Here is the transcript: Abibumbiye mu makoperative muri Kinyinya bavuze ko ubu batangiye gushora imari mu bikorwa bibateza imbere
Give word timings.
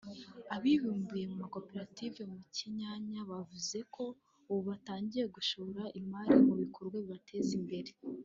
Abibumbiye 0.55 1.23
mu 1.31 1.35
makoperative 1.43 2.19
muri 2.29 2.45
Kinyinya 2.57 3.21
bavuze 3.31 3.77
ko 3.95 4.03
ubu 4.51 4.61
batangiye 4.69 5.25
gushora 5.35 5.83
imari 5.99 6.33
mu 6.47 6.53
bikorwa 6.61 6.95
bibateza 7.03 7.51
imbere 7.59 7.91